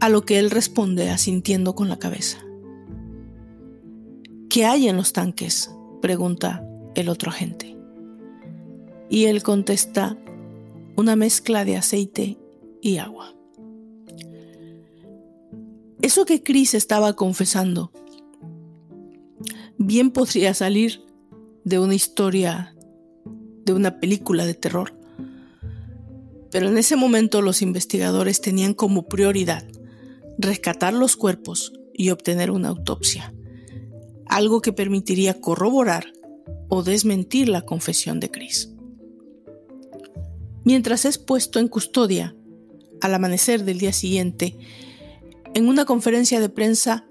[0.00, 2.38] A lo que él responde asintiendo con la cabeza.
[4.50, 5.70] ¿Qué hay en los tanques?
[6.02, 7.76] pregunta el otro agente.
[9.08, 10.18] Y él contesta,
[10.96, 12.36] una mezcla de aceite
[12.82, 13.32] y agua.
[16.02, 17.92] Eso que Chris estaba confesando
[19.78, 21.00] bien podría salir
[21.64, 22.74] de una historia,
[23.64, 24.98] de una película de terror.
[26.50, 29.64] Pero en ese momento los investigadores tenían como prioridad
[30.38, 33.32] rescatar los cuerpos y obtener una autopsia,
[34.30, 36.12] algo que permitiría corroborar
[36.68, 38.72] o desmentir la confesión de Chris.
[40.64, 42.34] Mientras es puesto en custodia,
[43.00, 44.56] al amanecer del día siguiente,
[45.52, 47.06] en una conferencia de prensa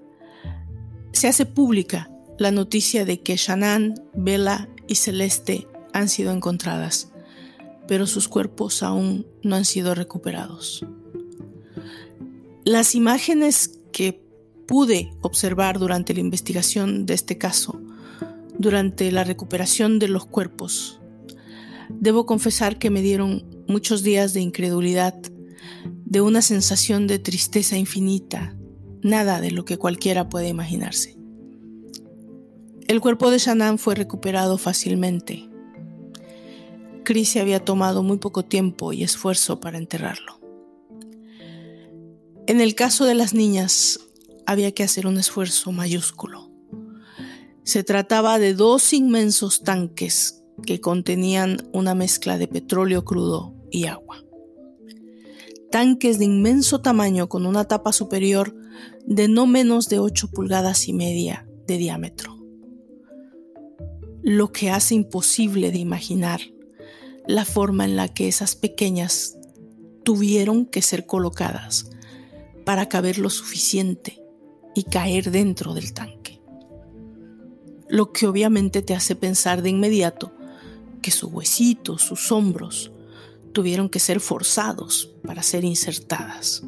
[1.12, 7.12] se hace pública la noticia de que Shannon, Bella y Celeste han sido encontradas,
[7.86, 10.86] pero sus cuerpos aún no han sido recuperados.
[12.64, 14.22] Las imágenes que
[14.70, 17.80] pude observar durante la investigación de este caso,
[18.56, 21.00] durante la recuperación de los cuerpos,
[21.88, 25.20] debo confesar que me dieron muchos días de incredulidad
[26.04, 28.54] de una sensación de tristeza infinita,
[29.02, 31.18] nada de lo que cualquiera puede imaginarse.
[32.86, 35.50] El cuerpo de Shannon fue recuperado fácilmente.
[37.02, 40.38] Chris se había tomado muy poco tiempo y esfuerzo para enterrarlo.
[42.46, 43.98] En el caso de las niñas,
[44.50, 46.50] había que hacer un esfuerzo mayúsculo.
[47.62, 54.24] Se trataba de dos inmensos tanques que contenían una mezcla de petróleo crudo y agua
[55.70, 58.54] tanques de inmenso tamaño con una tapa superior
[59.06, 62.36] de no menos de 8 pulgadas y media de diámetro.
[64.22, 66.40] Lo que hace imposible de imaginar
[67.26, 69.38] la forma en la que esas pequeñas
[70.04, 71.90] tuvieron que ser colocadas
[72.64, 74.20] para caber lo suficiente
[74.74, 76.40] y caer dentro del tanque.
[77.88, 80.32] lo que obviamente te hace pensar de inmediato
[81.02, 82.92] que sus huesitos, sus hombros,
[83.52, 86.62] tuvieron que ser forzados para ser insertadas.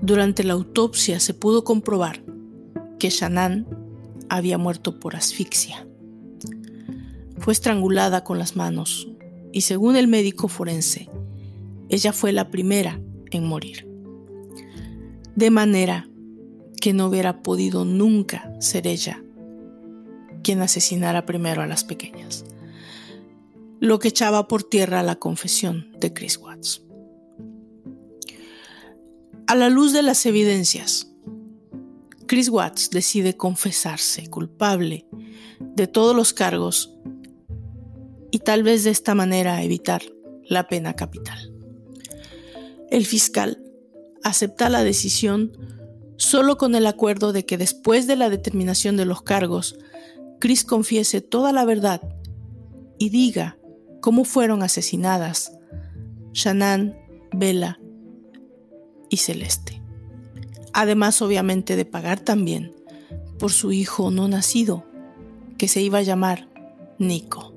[0.00, 2.24] Durante la autopsia se pudo comprobar
[2.98, 3.66] que Shannon
[4.28, 5.86] había muerto por asfixia.
[7.38, 9.08] Fue estrangulada con las manos
[9.52, 11.08] y según el médico forense,
[11.88, 13.91] ella fue la primera en morir.
[15.36, 16.08] De manera
[16.80, 19.22] que no hubiera podido nunca ser ella
[20.42, 22.44] quien asesinara primero a las pequeñas,
[23.80, 26.82] lo que echaba por tierra la confesión de Chris Watts.
[29.46, 31.12] A la luz de las evidencias,
[32.26, 35.06] Chris Watts decide confesarse culpable
[35.60, 36.94] de todos los cargos
[38.30, 40.02] y tal vez de esta manera evitar
[40.44, 41.52] la pena capital.
[42.90, 43.61] El fiscal
[44.24, 45.52] acepta la decisión
[46.16, 49.78] solo con el acuerdo de que después de la determinación de los cargos,
[50.38, 52.00] Chris confiese toda la verdad
[52.98, 53.58] y diga
[54.00, 55.52] cómo fueron asesinadas
[56.32, 56.96] Shannon,
[57.32, 57.80] Bella
[59.10, 59.82] y Celeste.
[60.72, 62.74] Además, obviamente, de pagar también
[63.38, 64.84] por su hijo no nacido,
[65.58, 66.48] que se iba a llamar
[66.98, 67.52] Nico.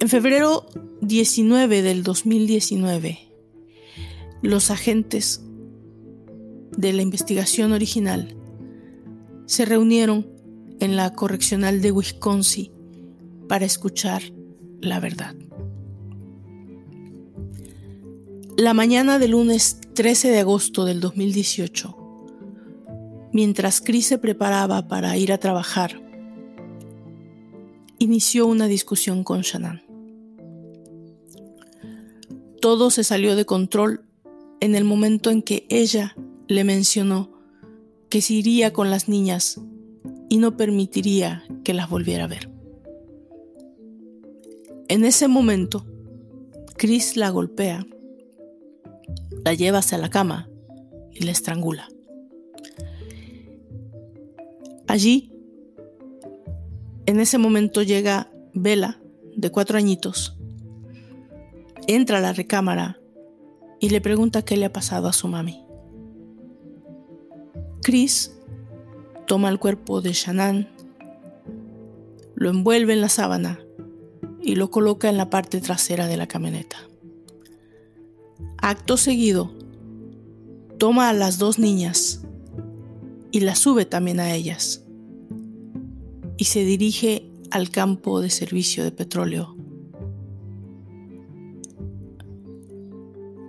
[0.00, 0.66] En febrero
[1.00, 3.33] 19 del 2019,
[4.44, 5.42] los agentes
[6.76, 8.36] de la investigación original
[9.46, 10.28] se reunieron
[10.80, 12.70] en la correccional de Wisconsin
[13.48, 14.22] para escuchar
[14.82, 15.34] la verdad.
[18.58, 21.96] La mañana del lunes 13 de agosto del 2018,
[23.32, 26.02] mientras Chris se preparaba para ir a trabajar,
[27.98, 29.82] inició una discusión con Shannon.
[32.60, 34.04] Todo se salió de control
[34.64, 36.16] en el momento en que ella
[36.48, 37.30] le mencionó
[38.08, 39.60] que se iría con las niñas
[40.30, 42.50] y no permitiría que las volviera a ver.
[44.88, 45.84] En ese momento,
[46.78, 47.86] Chris la golpea,
[49.44, 50.48] la lleva hacia la cama
[51.12, 51.86] y la estrangula.
[54.86, 55.30] Allí,
[57.04, 58.98] en ese momento llega Bella,
[59.36, 60.38] de cuatro añitos,
[61.86, 62.98] entra a la recámara
[63.84, 65.62] y le pregunta qué le ha pasado a su mami.
[67.82, 68.34] Chris
[69.26, 70.66] toma el cuerpo de Shannon,
[72.34, 73.60] lo envuelve en la sábana
[74.40, 76.78] y lo coloca en la parte trasera de la camioneta.
[78.56, 79.52] Acto seguido,
[80.78, 82.24] toma a las dos niñas
[83.32, 84.82] y las sube también a ellas
[86.38, 89.53] y se dirige al campo de servicio de petróleo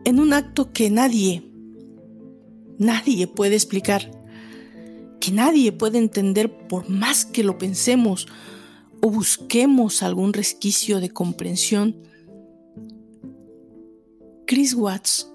[0.05, 1.43] en un acto que nadie,
[2.77, 4.11] nadie puede explicar,
[5.19, 8.27] que nadie puede entender por más que lo pensemos
[9.01, 11.97] o busquemos algún resquicio de comprensión.
[14.45, 15.31] Chris Watts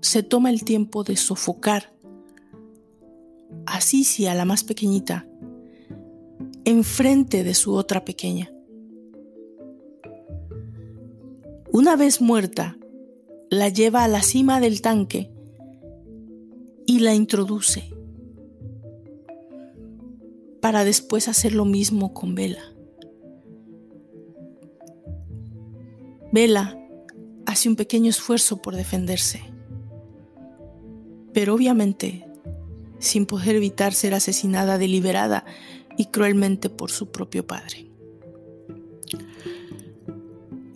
[0.00, 1.92] se toma el tiempo de sofocar
[3.66, 5.28] a Sisi, a la más pequeñita,
[6.64, 8.52] enfrente de su otra pequeña.
[11.70, 12.76] Una vez muerta,
[13.52, 15.30] la lleva a la cima del tanque
[16.86, 17.92] y la introduce
[20.62, 22.62] para después hacer lo mismo con Vela.
[26.32, 26.78] Vela
[27.44, 29.42] hace un pequeño esfuerzo por defenderse,
[31.34, 32.24] pero obviamente
[33.00, 35.44] sin poder evitar ser asesinada deliberada
[35.98, 37.86] y cruelmente por su propio padre.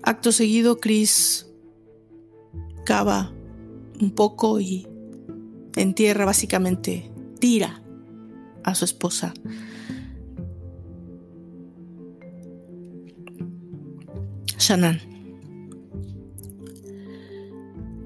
[0.02, 1.45] Acto seguido, Chris
[2.86, 3.32] cava
[4.00, 4.86] un poco y
[5.74, 7.82] entierra básicamente, tira
[8.62, 9.34] a su esposa.
[14.58, 14.98] Shannon.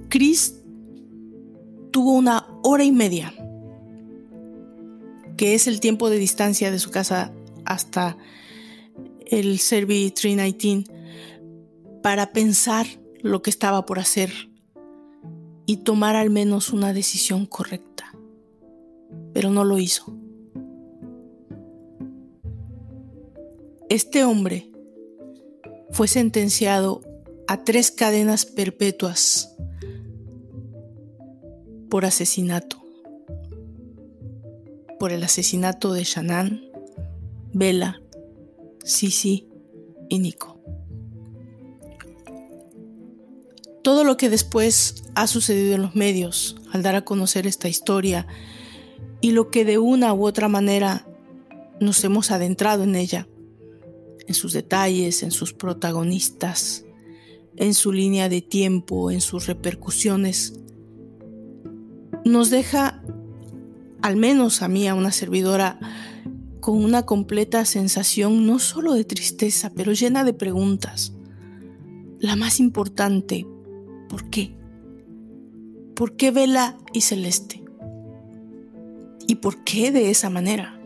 [0.09, 0.57] Chris
[1.93, 3.33] tuvo una hora y media,
[5.37, 7.33] que es el tiempo de distancia de su casa
[7.64, 8.16] hasta
[9.26, 12.87] el Servi 319, para pensar
[13.22, 14.49] lo que estaba por hacer
[15.70, 18.12] y tomar al menos una decisión correcta.
[19.32, 20.12] Pero no lo hizo.
[23.88, 24.68] Este hombre
[25.92, 27.02] fue sentenciado
[27.46, 29.54] a tres cadenas perpetuas
[31.88, 32.82] por asesinato.
[34.98, 36.62] Por el asesinato de Shannon,
[37.52, 38.02] Bella,
[38.82, 39.48] Sisi
[40.08, 40.59] y Nico.
[43.91, 48.28] Todo lo que después ha sucedido en los medios al dar a conocer esta historia
[49.20, 51.09] y lo que de una u otra manera
[51.80, 53.26] nos hemos adentrado en ella,
[54.28, 56.84] en sus detalles, en sus protagonistas,
[57.57, 60.53] en su línea de tiempo, en sus repercusiones,
[62.24, 63.03] nos deja,
[64.03, 65.80] al menos a mí, a una servidora,
[66.61, 71.12] con una completa sensación no solo de tristeza, pero llena de preguntas.
[72.20, 73.49] La más importante,
[74.11, 74.54] ¿por qué?
[75.94, 77.64] ¿Por qué Vela y Celeste?
[79.26, 80.78] ¿Y por qué de esa manera?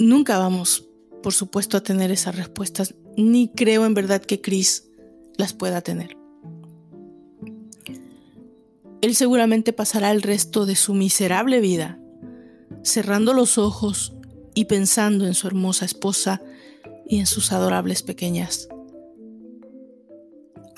[0.00, 0.88] Nunca vamos,
[1.22, 4.90] por supuesto, a tener esas respuestas, ni creo en verdad que Chris
[5.36, 6.16] las pueda tener.
[9.02, 12.00] Él seguramente pasará el resto de su miserable vida
[12.82, 14.14] cerrando los ojos
[14.54, 16.42] y pensando en su hermosa esposa
[17.06, 18.68] y en sus adorables pequeñas.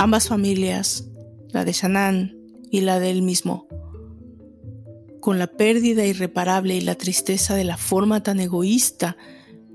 [0.03, 1.11] Ambas familias,
[1.51, 2.35] la de Shanán
[2.71, 3.69] y la de él mismo,
[5.21, 9.19] con la pérdida irreparable y la tristeza de la forma tan egoísta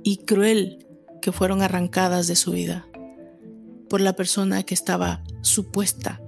[0.02, 0.88] y cruel
[1.22, 2.88] que fueron arrancadas de su vida
[3.88, 6.20] por la persona que estaba supuesta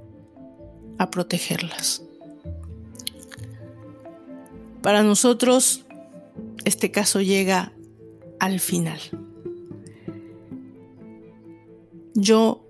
[0.99, 2.03] a protegerlas.
[4.83, 5.87] Para nosotros,
[6.65, 7.73] este caso llega
[8.39, 8.99] al final.
[12.13, 12.66] Yo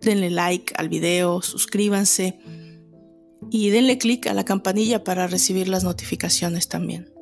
[0.00, 2.38] Denle like al video, suscríbanse
[3.50, 7.12] y denle click a la campanilla para recibir las notificaciones también.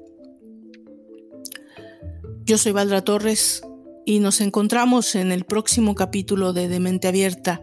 [2.45, 3.63] Yo soy Valdra Torres
[4.07, 7.63] y nos encontramos en el próximo capítulo de Demente Abierta,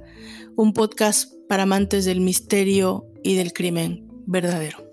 [0.56, 4.84] un podcast para amantes del misterio y del crimen verdadero.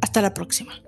[0.00, 0.82] Hasta la próxima.